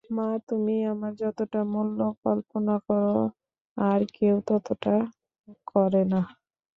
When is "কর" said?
2.87-3.03